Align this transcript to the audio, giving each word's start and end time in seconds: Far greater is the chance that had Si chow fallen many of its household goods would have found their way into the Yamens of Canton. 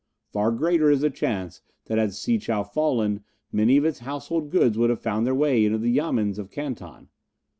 Far 0.31 0.51
greater 0.51 0.89
is 0.89 1.01
the 1.01 1.11
chance 1.11 1.61
that 1.85 1.99
had 1.99 2.15
Si 2.15 2.39
chow 2.39 2.63
fallen 2.63 3.23
many 3.51 3.77
of 3.77 3.85
its 3.85 3.99
household 3.99 4.49
goods 4.49 4.75
would 4.75 4.89
have 4.89 4.99
found 4.99 5.27
their 5.27 5.35
way 5.35 5.63
into 5.63 5.77
the 5.77 5.91
Yamens 5.95 6.39
of 6.39 6.49
Canton. 6.49 7.09